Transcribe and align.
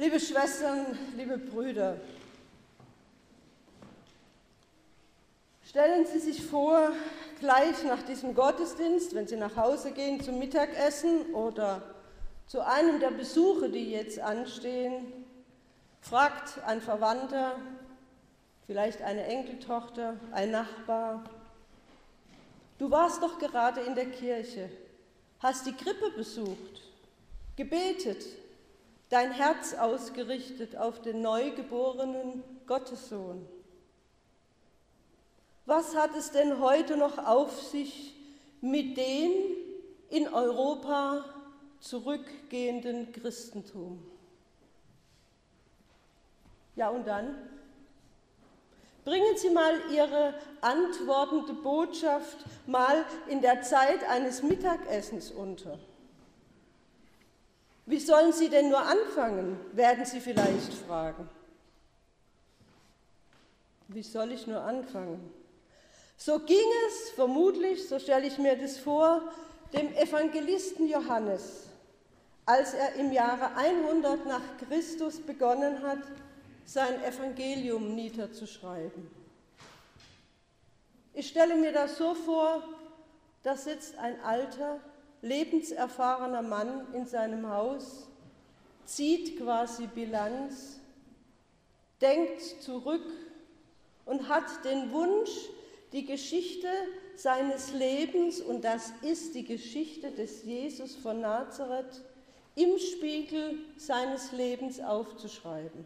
Liebe 0.00 0.18
Schwestern, 0.18 0.98
liebe 1.14 1.36
Brüder, 1.36 1.94
stellen 5.62 6.06
Sie 6.06 6.18
sich 6.18 6.42
vor, 6.42 6.92
gleich 7.38 7.84
nach 7.84 8.00
diesem 8.04 8.34
Gottesdienst, 8.34 9.14
wenn 9.14 9.28
Sie 9.28 9.36
nach 9.36 9.56
Hause 9.56 9.92
gehen 9.92 10.22
zum 10.22 10.38
Mittagessen 10.38 11.34
oder 11.34 11.82
zu 12.46 12.66
einem 12.66 12.98
der 12.98 13.10
Besuche, 13.10 13.68
die 13.68 13.90
jetzt 13.90 14.18
anstehen, 14.18 15.12
fragt 16.00 16.64
ein 16.64 16.80
Verwandter, 16.80 17.56
vielleicht 18.66 19.02
eine 19.02 19.24
Enkeltochter, 19.24 20.16
ein 20.32 20.52
Nachbar, 20.52 21.24
du 22.78 22.90
warst 22.90 23.22
doch 23.22 23.38
gerade 23.38 23.82
in 23.82 23.94
der 23.94 24.06
Kirche, 24.06 24.70
hast 25.40 25.66
die 25.66 25.74
Krippe 25.74 26.10
besucht, 26.12 26.88
gebetet, 27.54 28.24
dein 29.10 29.32
Herz 29.32 29.74
ausgerichtet 29.74 30.76
auf 30.76 31.02
den 31.02 31.20
neugeborenen 31.20 32.42
Gottessohn. 32.66 33.46
Was 35.66 35.94
hat 35.94 36.16
es 36.16 36.30
denn 36.30 36.60
heute 36.60 36.96
noch 36.96 37.18
auf 37.18 37.60
sich 37.60 38.14
mit 38.60 38.96
dem 38.96 39.30
in 40.08 40.28
Europa 40.32 41.24
zurückgehenden 41.80 43.12
Christentum? 43.12 44.02
Ja, 46.76 46.88
und 46.88 47.06
dann? 47.06 47.36
Bringen 49.04 49.36
Sie 49.36 49.50
mal 49.50 49.74
Ihre 49.92 50.34
antwortende 50.60 51.54
Botschaft 51.54 52.38
mal 52.66 53.04
in 53.28 53.40
der 53.40 53.62
Zeit 53.62 54.04
eines 54.08 54.42
Mittagessens 54.42 55.30
unter. 55.30 55.78
Wie 57.90 57.98
sollen 57.98 58.32
Sie 58.32 58.48
denn 58.48 58.68
nur 58.68 58.82
anfangen, 58.82 59.58
werden 59.72 60.04
Sie 60.04 60.20
vielleicht 60.20 60.72
fragen. 60.74 61.28
Wie 63.88 64.04
soll 64.04 64.30
ich 64.30 64.46
nur 64.46 64.60
anfangen? 64.60 65.32
So 66.16 66.38
ging 66.38 66.68
es 66.86 67.10
vermutlich, 67.10 67.88
so 67.88 67.98
stelle 67.98 68.28
ich 68.28 68.38
mir 68.38 68.56
das 68.56 68.78
vor, 68.78 69.32
dem 69.72 69.92
Evangelisten 69.94 70.86
Johannes, 70.86 71.66
als 72.46 72.74
er 72.74 72.94
im 72.94 73.10
Jahre 73.10 73.56
100 73.56 74.24
nach 74.24 74.42
Christus 74.68 75.18
begonnen 75.18 75.82
hat, 75.82 76.04
sein 76.64 77.02
Evangelium 77.02 77.96
niederzuschreiben. 77.96 79.10
Ich 81.12 81.26
stelle 81.26 81.56
mir 81.56 81.72
das 81.72 81.96
so 81.96 82.14
vor, 82.14 82.62
da 83.42 83.56
sitzt 83.56 83.98
ein 83.98 84.20
alter, 84.20 84.78
lebenserfahrener 85.22 86.42
Mann 86.42 86.92
in 86.94 87.06
seinem 87.06 87.48
Haus, 87.48 88.08
zieht 88.84 89.38
quasi 89.38 89.86
Bilanz, 89.86 90.80
denkt 92.00 92.40
zurück 92.62 93.06
und 94.04 94.28
hat 94.28 94.64
den 94.64 94.92
Wunsch, 94.92 95.30
die 95.92 96.04
Geschichte 96.04 96.68
seines 97.16 97.72
Lebens, 97.72 98.40
und 98.40 98.64
das 98.64 98.92
ist 99.02 99.34
die 99.34 99.44
Geschichte 99.44 100.10
des 100.12 100.44
Jesus 100.44 100.96
von 100.96 101.20
Nazareth, 101.20 102.02
im 102.54 102.78
Spiegel 102.78 103.58
seines 103.76 104.32
Lebens 104.32 104.80
aufzuschreiben. 104.80 105.84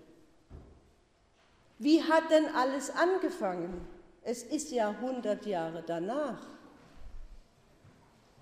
Wie 1.79 2.03
hat 2.03 2.31
denn 2.31 2.47
alles 2.55 2.91
angefangen? 2.91 3.87
Es 4.23 4.43
ist 4.43 4.71
ja 4.71 4.91
100 4.91 5.45
Jahre 5.47 5.83
danach. 5.87 6.54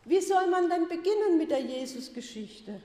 Wie 0.04 0.20
soll 0.20 0.48
man 0.48 0.68
denn 0.68 0.88
beginnen 0.88 1.38
mit 1.38 1.50
der 1.50 1.60
Jesusgeschichte? 1.60 2.80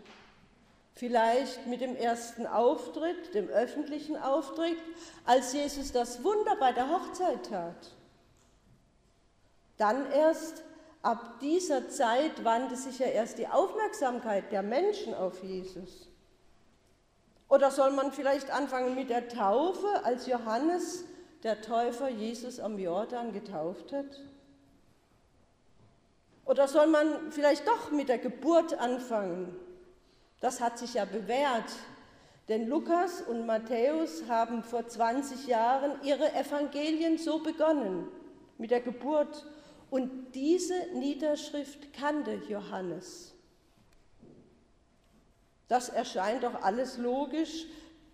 Vielleicht 0.94 1.68
mit 1.68 1.82
dem 1.82 1.96
ersten 1.96 2.48
Auftritt, 2.48 3.34
dem 3.34 3.50
öffentlichen 3.50 4.18
Auftritt, 4.18 4.78
als 5.26 5.54
Jesus 5.54 5.92
das 5.92 6.24
Wunder 6.24 6.56
bei 6.60 6.72
der 6.72 6.90
Hochzeit 6.90 7.46
tat. 7.48 7.92
Dann 9.78 10.12
erst 10.12 10.64
ab 11.04 11.40
dieser 11.40 11.90
Zeit 11.90 12.44
wandte 12.44 12.76
sich 12.76 13.00
ja 13.00 13.08
erst 13.08 13.38
die 13.38 13.48
Aufmerksamkeit 13.48 14.52
der 14.52 14.64
Menschen 14.64 15.14
auf 15.14 15.44
Jesus. 15.44 16.08
Oder 17.50 17.72
soll 17.72 17.92
man 17.92 18.12
vielleicht 18.12 18.52
anfangen 18.52 18.96
mit 18.96 19.10
der 19.10 19.30
Taufe, 19.30 19.88
als 20.04 20.28
Johannes, 20.28 21.06
der 21.44 21.62
Täufer, 21.62 22.10
Jesus 22.10 22.60
am 22.60 22.78
Jordan 22.78 23.32
getauft 23.32 23.94
hat? 23.94 24.20
Oder 26.48 26.68
soll 26.70 26.88
man 26.88 27.32
vielleicht 27.32 27.68
doch 27.68 27.92
mit 27.92 28.08
der 28.10 28.20
Geburt 28.20 28.80
anfangen? 28.80 29.54
Das 30.40 30.62
hat 30.62 30.80
sich 30.80 30.94
ja 30.94 31.04
bewährt, 31.04 31.72
denn 32.48 32.68
Lukas 32.68 33.22
und 33.22 33.46
Matthäus 33.46 34.24
haben 34.30 34.64
vor 34.64 34.88
20 34.88 35.48
Jahren 35.48 36.02
ihre 36.04 36.34
Evangelien 36.34 37.18
so 37.18 37.40
begonnen, 37.40 38.08
mit 38.58 38.72
der 38.72 38.80
Geburt. 38.80 39.46
Und 39.90 40.34
diese 40.36 40.74
Niederschrift 40.94 41.92
kannte 41.94 42.36
Johannes. 42.48 43.34
Das 45.68 45.90
erscheint 45.90 46.44
doch 46.44 46.62
alles 46.62 46.98
logisch. 46.98 47.66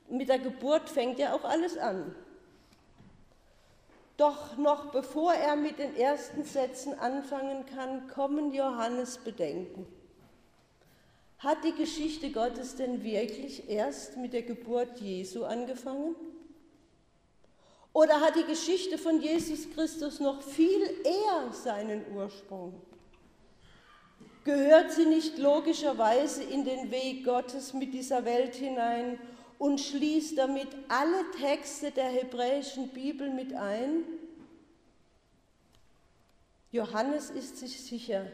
Mit 0.09 0.29
der 0.29 0.39
Geburt 0.39 0.89
fängt 0.89 1.19
ja 1.19 1.33
auch 1.33 1.43
alles 1.43 1.77
an. 1.77 2.15
Doch 4.17 4.57
noch 4.57 4.91
bevor 4.91 5.33
er 5.33 5.55
mit 5.55 5.79
den 5.79 5.95
ersten 5.95 6.43
Sätzen 6.43 6.97
anfangen 6.99 7.65
kann, 7.65 8.07
kommen 8.07 8.53
Johannes 8.53 9.17
Bedenken. 9.17 9.87
Hat 11.39 11.63
die 11.63 11.73
Geschichte 11.73 12.31
Gottes 12.31 12.75
denn 12.75 13.03
wirklich 13.03 13.69
erst 13.69 14.17
mit 14.17 14.33
der 14.33 14.43
Geburt 14.43 14.99
Jesu 14.99 15.43
angefangen? 15.43 16.15
Oder 17.91 18.21
hat 18.21 18.35
die 18.35 18.45
Geschichte 18.45 18.97
von 18.97 19.21
Jesus 19.21 19.69
Christus 19.73 20.19
noch 20.19 20.41
viel 20.41 20.81
eher 21.03 21.51
seinen 21.51 22.03
Ursprung? 22.15 22.81
Gehört 24.43 24.91
sie 24.91 25.05
nicht 25.05 25.37
logischerweise 25.37 26.43
in 26.43 26.65
den 26.65 26.91
Weg 26.91 27.23
Gottes 27.23 27.73
mit 27.73 27.93
dieser 27.93 28.25
Welt 28.25 28.55
hinein 28.55 29.19
und 29.63 29.79
schließt 29.79 30.37
damit 30.37 30.67
alle 30.89 31.23
Texte 31.39 31.91
der 31.91 32.09
hebräischen 32.09 32.89
Bibel 32.89 33.29
mit 33.29 33.53
ein? 33.53 34.03
Johannes 36.69 37.29
ist 37.29 37.59
sich 37.59 37.81
sicher, 37.81 38.25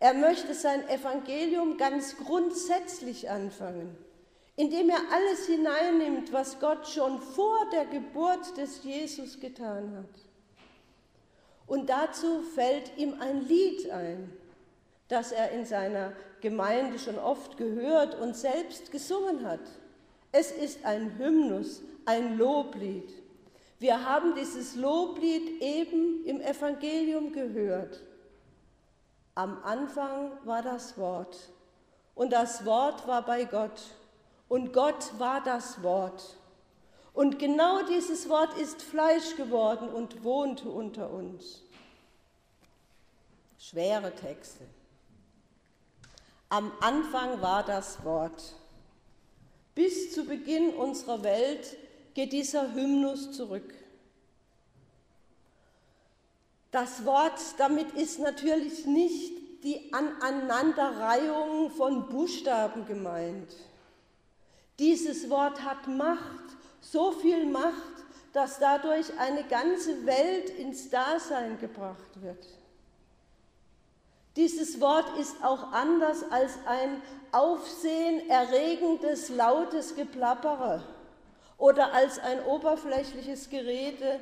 er 0.00 0.12
möchte 0.12 0.54
sein 0.54 0.88
Evangelium 0.88 1.76
ganz 1.76 2.16
grundsätzlich 2.16 3.30
anfangen, 3.30 3.96
indem 4.56 4.90
er 4.90 4.98
alles 5.12 5.46
hineinnimmt, 5.46 6.32
was 6.32 6.58
Gott 6.58 6.88
schon 6.88 7.20
vor 7.20 7.58
der 7.70 7.84
Geburt 7.84 8.56
des 8.56 8.82
Jesus 8.82 9.38
getan 9.38 9.96
hat. 9.96 10.20
Und 11.68 11.90
dazu 11.90 12.42
fällt 12.56 12.98
ihm 12.98 13.20
ein 13.20 13.46
Lied 13.46 13.88
ein, 13.88 14.32
das 15.06 15.30
er 15.30 15.52
in 15.52 15.64
seiner 15.64 16.12
Gemeinde 16.40 16.98
schon 16.98 17.20
oft 17.20 17.56
gehört 17.56 18.20
und 18.20 18.34
selbst 18.34 18.90
gesungen 18.90 19.46
hat. 19.46 19.60
Es 20.32 20.50
ist 20.50 20.84
ein 20.84 21.18
Hymnus, 21.18 21.82
ein 22.06 22.38
Loblied. 22.38 23.12
Wir 23.78 24.04
haben 24.04 24.34
dieses 24.34 24.74
Loblied 24.76 25.60
eben 25.60 26.24
im 26.24 26.40
Evangelium 26.40 27.32
gehört. 27.32 28.00
Am 29.34 29.62
Anfang 29.62 30.32
war 30.44 30.62
das 30.62 30.96
Wort 30.96 31.36
und 32.14 32.32
das 32.32 32.64
Wort 32.64 33.06
war 33.06 33.22
bei 33.24 33.44
Gott 33.44 33.82
und 34.48 34.72
Gott 34.72 35.18
war 35.18 35.42
das 35.42 35.82
Wort. 35.82 36.36
Und 37.14 37.38
genau 37.38 37.82
dieses 37.82 38.28
Wort 38.28 38.56
ist 38.56 38.82
Fleisch 38.82 39.36
geworden 39.36 39.88
und 39.88 40.24
wohnte 40.24 40.68
unter 40.68 41.10
uns. 41.10 41.62
Schwere 43.58 44.14
Texte. 44.14 44.64
Am 46.48 46.72
Anfang 46.80 47.40
war 47.42 47.62
das 47.62 48.02
Wort. 48.04 48.54
Bis 49.74 50.12
zu 50.12 50.24
Beginn 50.24 50.74
unserer 50.74 51.22
Welt 51.22 51.76
geht 52.14 52.32
dieser 52.32 52.74
Hymnus 52.74 53.32
zurück. 53.32 53.74
Das 56.70 57.04
Wort 57.04 57.38
damit 57.58 57.92
ist 57.92 58.18
natürlich 58.18 58.86
nicht 58.86 59.32
die 59.62 59.92
Aneinanderreihung 59.92 61.70
von 61.70 62.08
Buchstaben 62.08 62.86
gemeint. 62.86 63.54
Dieses 64.78 65.30
Wort 65.30 65.62
hat 65.62 65.86
Macht, 65.86 66.56
so 66.80 67.12
viel 67.12 67.46
Macht, 67.46 67.74
dass 68.32 68.58
dadurch 68.58 69.18
eine 69.18 69.44
ganze 69.44 70.04
Welt 70.06 70.50
ins 70.50 70.90
Dasein 70.90 71.60
gebracht 71.60 72.22
wird. 72.22 72.46
Dieses 74.36 74.80
Wort 74.80 75.18
ist 75.18 75.44
auch 75.44 75.72
anders 75.72 76.24
als 76.30 76.52
ein 76.66 77.02
aufsehenerregendes, 77.32 79.28
lautes 79.28 79.94
Geplappere 79.94 80.82
oder 81.58 81.92
als 81.92 82.18
ein 82.18 82.42
oberflächliches 82.44 83.50
Gerede, 83.50 84.20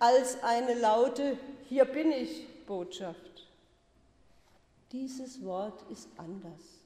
als 0.00 0.42
eine 0.42 0.74
laute 0.74 1.38
Hier 1.68 1.84
bin 1.84 2.10
ich 2.10 2.46
Botschaft. 2.66 3.48
Dieses 4.90 5.44
Wort 5.44 5.84
ist 5.90 6.08
anders. 6.16 6.82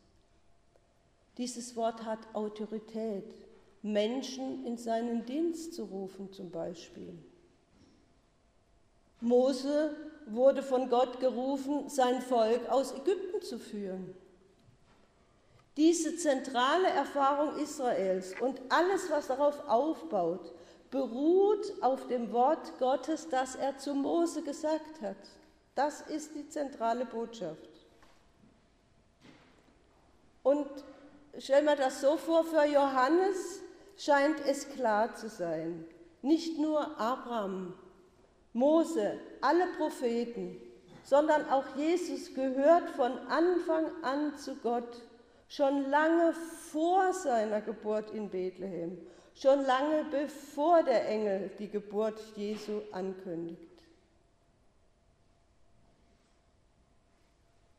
Dieses 1.39 1.77
Wort 1.77 2.05
hat 2.05 2.21
Autorität, 2.35 3.35
Menschen 3.83 4.65
in 4.67 4.77
seinen 4.77 5.25
Dienst 5.27 5.75
zu 5.75 5.85
rufen 5.85 6.33
zum 6.33 6.51
Beispiel. 6.51 7.19
Mose 9.21 9.95
wurde 10.27 10.63
von 10.63 10.91
Gott 10.91 11.21
gerufen, 11.21 11.89
sein 11.89 12.21
Volk 12.21 12.69
aus 12.69 12.93
Ägypten 12.93 13.41
zu 13.43 13.59
führen. 13.59 14.15
Diese 15.77 16.17
zentrale 16.17 16.89
Erfahrung 16.89 17.57
Israels 17.57 18.35
und 18.41 18.61
alles, 18.71 19.11
was 19.11 19.29
darauf 19.29 19.69
aufbaut, 19.69 20.53
beruht 20.91 21.83
auf 21.83 22.07
dem 22.07 22.33
Wort 22.33 22.79
Gottes, 22.79 23.29
das 23.29 23.57
er 23.57 23.77
zu 23.77 23.95
Mose 23.95 24.43
gesagt 24.43 25.01
hat. 25.03 25.17
Das 25.75 26.01
ist 26.01 26.35
die 26.35 26.49
zentrale 26.49 27.05
Botschaft. 27.05 27.69
Und 30.43 30.69
stell 31.39 31.63
mir 31.63 31.77
das 31.77 32.01
so 32.01 32.17
vor, 32.17 32.45
für 32.45 32.65
Johannes 32.65 33.61
scheint 33.99 34.41
es 34.47 34.69
klar 34.71 35.15
zu 35.15 35.29
sein. 35.29 35.85
Nicht 36.23 36.59
nur 36.59 36.99
Abraham, 36.99 37.75
Mose, 38.57 39.21
alle 39.43 39.67
Propheten, 39.77 40.57
sondern 41.05 41.47
auch 41.51 41.77
Jesus 41.77 42.33
gehört 42.33 42.89
von 42.89 43.13
Anfang 43.29 43.85
an 44.03 44.35
zu 44.39 44.57
Gott, 44.57 45.03
schon 45.47 45.91
lange 45.91 46.33
vor 46.33 47.13
seiner 47.13 47.61
Geburt 47.61 48.11
in 48.13 48.31
Bethlehem, 48.31 48.97
schon 49.35 49.63
lange 49.67 50.07
bevor 50.11 50.83
der 50.83 51.07
Engel 51.07 51.51
die 51.59 51.69
Geburt 51.69 52.19
Jesu 52.35 52.81
ankündigt. 52.93 53.61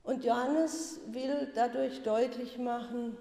Und 0.03 0.23
Johannes 0.23 0.99
will 1.07 1.51
dadurch 1.55 2.03
deutlich 2.03 2.59
machen, 2.59 3.17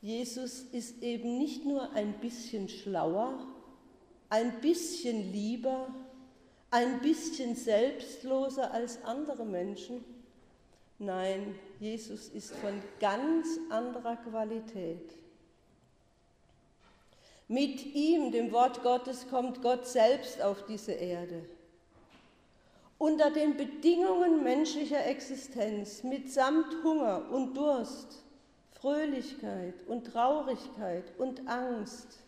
Jesus 0.00 0.62
ist 0.62 1.02
eben 1.02 1.36
nicht 1.36 1.66
nur 1.66 1.92
ein 1.92 2.14
bisschen 2.20 2.70
schlauer, 2.70 3.38
ein 4.30 4.62
bisschen 4.62 5.30
lieber, 5.30 5.86
ein 6.72 7.00
bisschen 7.00 7.54
selbstloser 7.54 8.72
als 8.72 9.04
andere 9.04 9.44
Menschen. 9.44 10.02
Nein, 10.98 11.54
Jesus 11.78 12.28
ist 12.28 12.54
von 12.56 12.82
ganz 12.98 13.46
anderer 13.68 14.16
Qualität. 14.16 15.14
Mit 17.46 17.94
ihm, 17.94 18.32
dem 18.32 18.52
Wort 18.52 18.82
Gottes, 18.82 19.28
kommt 19.28 19.60
Gott 19.60 19.86
selbst 19.86 20.40
auf 20.40 20.64
diese 20.64 20.92
Erde. 20.92 21.44
Unter 22.96 23.30
den 23.30 23.58
Bedingungen 23.58 24.42
menschlicher 24.42 25.04
Existenz, 25.04 26.02
mitsamt 26.02 26.82
Hunger 26.82 27.30
und 27.30 27.54
Durst, 27.54 28.22
Fröhlichkeit 28.70 29.74
und 29.88 30.06
Traurigkeit 30.06 31.12
und 31.18 31.46
Angst. 31.46 32.22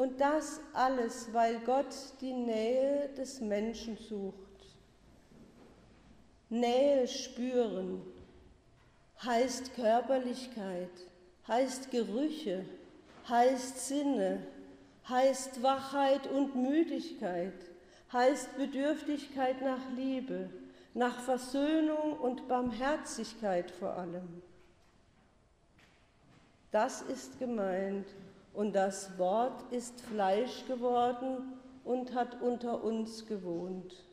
Und 0.00 0.18
das 0.18 0.62
alles, 0.72 1.28
weil 1.34 1.58
Gott 1.58 1.94
die 2.22 2.32
Nähe 2.32 3.10
des 3.18 3.38
Menschen 3.42 3.98
sucht. 3.98 4.34
Nähe 6.48 7.06
spüren 7.06 8.00
heißt 9.22 9.74
Körperlichkeit, 9.74 10.88
heißt 11.46 11.90
Gerüche, 11.90 12.64
heißt 13.28 13.88
Sinne, 13.88 14.46
heißt 15.06 15.62
Wachheit 15.62 16.26
und 16.28 16.56
Müdigkeit, 16.56 17.52
heißt 18.10 18.56
Bedürftigkeit 18.56 19.60
nach 19.60 19.90
Liebe, 19.94 20.48
nach 20.94 21.20
Versöhnung 21.20 22.14
und 22.14 22.48
Barmherzigkeit 22.48 23.70
vor 23.70 23.98
allem. 23.98 24.40
Das 26.70 27.02
ist 27.02 27.38
gemeint 27.38 28.06
und 28.52 28.74
das 28.74 29.18
Wort 29.18 29.72
ist 29.72 30.00
Fleisch 30.00 30.66
geworden 30.66 31.52
und 31.84 32.14
hat 32.14 32.40
unter 32.42 32.82
uns 32.82 33.26
gewohnt. 33.26 34.04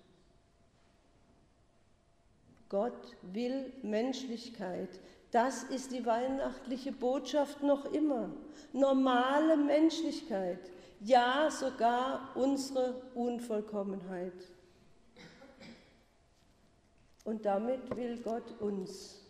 Gott 2.70 3.16
will 3.22 3.72
Menschlichkeit. 3.82 4.90
Das 5.32 5.64
ist 5.64 5.92
die 5.92 6.06
weihnachtliche 6.06 6.92
Botschaft 6.92 7.64
noch 7.64 7.92
immer. 7.94 8.30
Normale 8.74 9.58
Menschlichkeit, 9.58 10.60
ja 11.02 11.50
sogar 11.50 12.32
unsere 12.36 13.02
Unvollkommenheit. 13.14 14.34
Und 17.24 17.46
damit 17.46 17.96
will 17.96 18.18
Gott 18.22 18.60
uns 18.62 19.27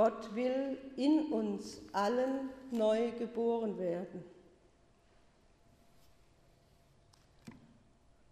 Gott 0.00 0.34
will 0.34 0.78
in 0.96 1.30
uns 1.30 1.78
allen 1.92 2.48
neu 2.70 3.10
geboren 3.18 3.76
werden. 3.78 4.24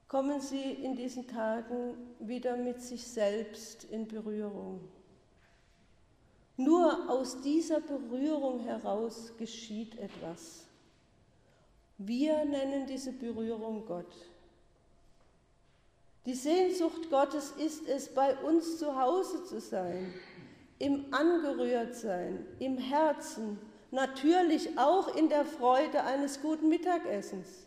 Kommen 0.08 0.40
Sie 0.40 0.62
in 0.62 0.96
diesen 0.96 1.28
Tagen 1.28 1.92
wieder 2.20 2.56
mit 2.56 2.80
sich 2.80 3.06
selbst 3.06 3.84
in 3.84 4.08
Berührung. 4.08 4.80
Nur 6.56 7.10
aus 7.10 7.42
dieser 7.42 7.80
Berührung 7.80 8.60
heraus 8.60 9.34
geschieht 9.36 9.98
etwas. 9.98 10.64
Wir 11.98 12.46
nennen 12.46 12.86
diese 12.86 13.12
Berührung 13.12 13.84
Gott. 13.84 14.14
Die 16.24 16.32
Sehnsucht 16.32 17.10
Gottes 17.10 17.50
ist 17.58 17.86
es, 17.86 18.08
bei 18.08 18.34
uns 18.38 18.78
zu 18.78 18.98
Hause 18.98 19.44
zu 19.44 19.60
sein, 19.60 20.14
im 20.78 21.12
Angerührtsein, 21.12 22.46
im 22.58 22.78
Herzen, 22.78 23.58
natürlich 23.90 24.78
auch 24.78 25.14
in 25.16 25.28
der 25.28 25.44
Freude 25.44 26.04
eines 26.04 26.40
guten 26.40 26.68
Mittagessens. 26.68 27.66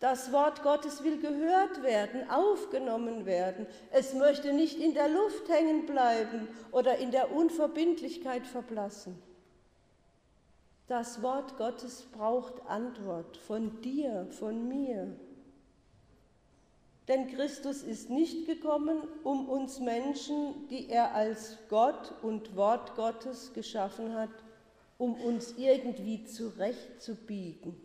Das 0.00 0.32
Wort 0.32 0.62
Gottes 0.62 1.02
will 1.02 1.18
gehört 1.18 1.82
werden, 1.82 2.28
aufgenommen 2.28 3.24
werden. 3.24 3.66
Es 3.90 4.12
möchte 4.12 4.52
nicht 4.52 4.78
in 4.78 4.92
der 4.92 5.08
Luft 5.08 5.48
hängen 5.48 5.86
bleiben 5.86 6.48
oder 6.72 6.98
in 6.98 7.10
der 7.10 7.34
Unverbindlichkeit 7.34 8.46
verblassen. 8.46 9.16
Das 10.88 11.22
Wort 11.22 11.56
Gottes 11.56 12.02
braucht 12.12 12.66
Antwort 12.66 13.38
von 13.38 13.80
dir, 13.80 14.26
von 14.30 14.68
mir. 14.68 15.16
Denn 17.08 17.28
Christus 17.28 17.82
ist 17.82 18.08
nicht 18.08 18.46
gekommen, 18.46 18.96
um 19.24 19.48
uns 19.48 19.78
Menschen, 19.78 20.68
die 20.68 20.88
er 20.88 21.14
als 21.14 21.58
Gott 21.68 22.14
und 22.22 22.56
Wort 22.56 22.96
Gottes 22.96 23.52
geschaffen 23.52 24.14
hat, 24.14 24.30
um 24.96 25.14
uns 25.14 25.54
irgendwie 25.58 26.24
zurechtzubiegen. 26.24 27.78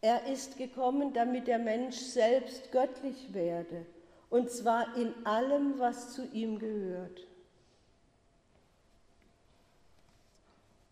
Er 0.00 0.26
ist 0.26 0.58
gekommen, 0.58 1.12
damit 1.14 1.46
der 1.46 1.58
Mensch 1.58 1.96
selbst 1.96 2.70
göttlich 2.72 3.32
werde, 3.32 3.86
und 4.28 4.50
zwar 4.50 4.94
in 4.96 5.14
allem, 5.24 5.78
was 5.78 6.12
zu 6.12 6.24
ihm 6.32 6.58
gehört. 6.58 7.26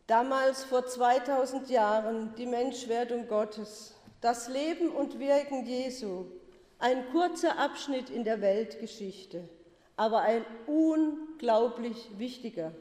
Damals 0.06 0.64
vor 0.64 0.87
2000 0.87 1.68
Jahren 1.68 2.35
die 2.37 2.47
Menschwerdung 2.47 3.28
Gottes, 3.28 3.94
das 4.20 4.49
Leben 4.49 4.90
und 4.90 5.18
Wirken 5.18 5.66
Jesu, 5.66 6.26
ein 6.78 7.11
kurzer 7.11 7.59
Abschnitt 7.59 8.11
in 8.11 8.25
der 8.25 8.40
Weltgeschichte, 8.40 9.49
aber 9.97 10.21
ein 10.21 10.45
unglaublich 10.66 12.11
wichtiger. 12.18 12.73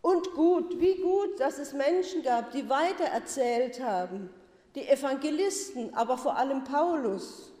Und 0.00 0.32
gut, 0.34 0.80
wie 0.80 0.96
gut, 0.96 1.38
dass 1.38 1.58
es 1.58 1.72
Menschen 1.72 2.22
gab, 2.22 2.50
die 2.50 2.68
weitererzählt 2.68 3.80
haben, 3.80 4.30
die 4.74 4.86
Evangelisten, 4.88 5.94
aber 5.94 6.18
vor 6.18 6.36
allem 6.36 6.64
Paulus, 6.64 7.52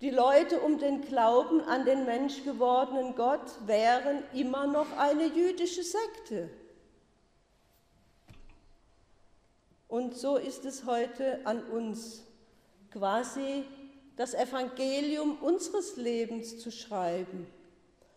die 0.00 0.10
Leute 0.10 0.60
um 0.60 0.78
den 0.78 1.00
Glauben 1.00 1.60
an 1.62 1.84
den 1.84 2.04
menschgewordenen 2.04 3.14
Gott 3.14 3.66
wären 3.66 4.22
immer 4.34 4.66
noch 4.66 4.96
eine 4.98 5.26
jüdische 5.26 5.82
Sekte. 5.82 6.50
Und 9.88 10.14
so 10.16 10.36
ist 10.36 10.64
es 10.64 10.84
heute 10.84 11.40
an 11.46 11.62
uns 11.62 12.24
quasi 12.94 13.64
das 14.16 14.34
Evangelium 14.34 15.38
unseres 15.38 15.96
Lebens 15.96 16.58
zu 16.58 16.70
schreiben 16.70 17.46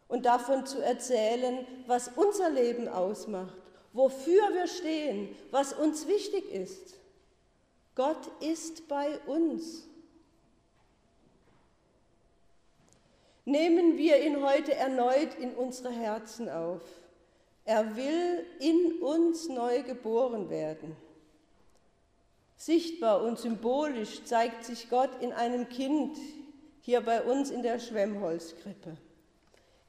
und 0.08 0.26
davon 0.26 0.66
zu 0.66 0.80
erzählen, 0.80 1.66
was 1.88 2.12
unser 2.16 2.50
Leben 2.50 2.88
ausmacht, 2.88 3.56
wofür 3.92 4.54
wir 4.54 4.68
stehen, 4.68 5.36
was 5.52 5.74
uns 5.74 6.08
wichtig 6.08 6.52
ist. 6.52 6.96
Gott 7.96 8.30
ist 8.42 8.88
bei 8.88 9.20
uns. 9.26 9.88
Nehmen 13.44 13.98
wir 13.98 14.24
ihn 14.24 14.46
heute 14.46 14.76
erneut 14.76 15.34
in 15.40 15.56
unsere 15.56 15.90
Herzen 15.90 16.50
auf. 16.50 16.82
Er 17.66 17.96
will 17.96 18.46
in 18.60 19.02
uns 19.02 19.50
neu 19.50 19.82
geboren 19.82 20.50
werden. 20.50 20.96
Sichtbar 22.58 23.24
und 23.24 23.38
symbolisch 23.38 24.24
zeigt 24.26 24.66
sich 24.66 24.90
Gott 24.90 25.12
in 25.22 25.32
einem 25.32 25.70
Kind 25.70 26.18
hier 26.82 27.02
bei 27.02 27.22
uns 27.22 27.52
in 27.52 27.62
der 27.62 27.80
Schwemmholzkrippe. 27.80 28.98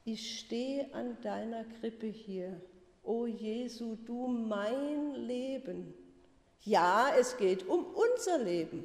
Ich 0.05 0.39
stehe 0.39 0.93
an 0.93 1.17
deiner 1.21 1.63
Krippe 1.65 2.07
hier. 2.07 2.61
O 3.03 3.25
Jesu, 3.25 3.95
du 4.05 4.27
mein 4.27 5.15
Leben. 5.15 5.93
Ja, 6.63 7.09
es 7.17 7.37
geht 7.37 7.67
um 7.67 7.85
unser 7.85 8.37
Leben. 8.37 8.83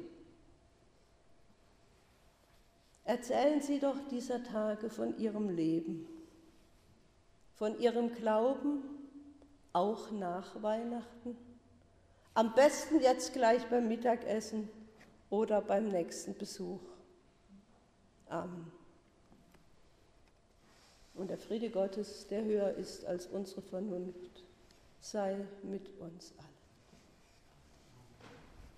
Erzählen 3.03 3.61
Sie 3.61 3.79
doch 3.79 3.97
dieser 4.09 4.43
Tage 4.43 4.89
von 4.89 5.15
Ihrem 5.19 5.49
Leben, 5.49 6.07
von 7.53 7.79
Ihrem 7.79 8.15
Glauben, 8.15 8.83
auch 9.73 10.09
nach 10.09 10.61
Weihnachten. 10.63 11.37
Am 12.35 12.53
besten 12.53 12.99
jetzt 12.99 13.31
gleich 13.31 13.65
beim 13.67 13.87
Mittagessen 13.87 14.67
oder 15.29 15.61
beim 15.61 15.87
nächsten 15.87 16.37
Besuch. 16.37 16.81
Amen. 18.27 18.71
Und 21.13 21.29
der 21.29 21.37
Friede 21.37 21.69
Gottes, 21.69 22.27
der 22.27 22.43
höher 22.43 22.73
ist 22.73 23.05
als 23.05 23.27
unsere 23.27 23.61
Vernunft, 23.61 24.43
sei 24.99 25.47
mit 25.63 25.97
uns 25.97 26.33
allen. 26.37 26.54